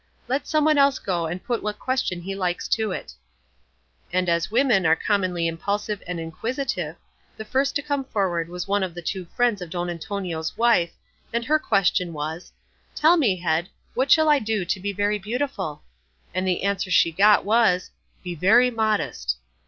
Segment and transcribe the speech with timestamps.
[0.27, 3.13] Let some one else go and put what question he likes to it."
[4.11, 6.95] And as women are commonly impulsive and inquisitive,
[7.37, 10.93] the first to come forward was one of the two friends of Don Antonio's wife,
[11.31, 12.51] and her question was,
[12.95, 15.83] "Tell me, Head, what shall I do to be very beautiful?"
[16.33, 17.91] and the answer she got was,
[18.23, 19.37] "Be very modest."